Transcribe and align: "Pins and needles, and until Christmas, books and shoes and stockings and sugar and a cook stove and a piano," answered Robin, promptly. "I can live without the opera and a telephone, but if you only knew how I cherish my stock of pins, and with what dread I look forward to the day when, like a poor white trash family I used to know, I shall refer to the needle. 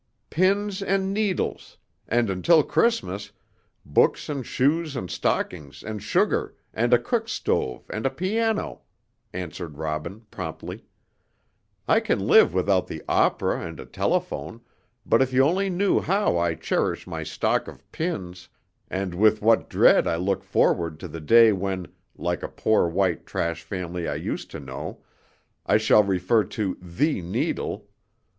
"Pins 0.31 0.81
and 0.81 1.13
needles, 1.13 1.77
and 2.07 2.27
until 2.31 2.63
Christmas, 2.63 3.31
books 3.85 4.29
and 4.29 4.43
shoes 4.43 4.95
and 4.95 5.11
stockings 5.11 5.83
and 5.83 6.01
sugar 6.01 6.55
and 6.73 6.91
a 6.91 6.97
cook 6.97 7.29
stove 7.29 7.85
and 7.87 8.03
a 8.07 8.09
piano," 8.09 8.81
answered 9.31 9.77
Robin, 9.77 10.21
promptly. 10.31 10.87
"I 11.87 11.99
can 11.99 12.17
live 12.25 12.51
without 12.51 12.87
the 12.87 13.03
opera 13.07 13.59
and 13.63 13.79
a 13.79 13.85
telephone, 13.85 14.61
but 15.05 15.21
if 15.21 15.31
you 15.33 15.43
only 15.43 15.69
knew 15.69 16.01
how 16.01 16.35
I 16.35 16.55
cherish 16.55 17.05
my 17.05 17.21
stock 17.21 17.67
of 17.67 17.87
pins, 17.91 18.49
and 18.89 19.13
with 19.13 19.43
what 19.43 19.69
dread 19.69 20.07
I 20.07 20.15
look 20.15 20.43
forward 20.43 20.99
to 21.01 21.07
the 21.07 21.21
day 21.21 21.51
when, 21.53 21.85
like 22.17 22.41
a 22.41 22.49
poor 22.49 22.87
white 22.87 23.27
trash 23.27 23.61
family 23.61 24.07
I 24.09 24.15
used 24.15 24.49
to 24.49 24.59
know, 24.59 25.03
I 25.67 25.77
shall 25.77 26.01
refer 26.01 26.43
to 26.43 26.75
the 26.81 27.21
needle. 27.21 27.87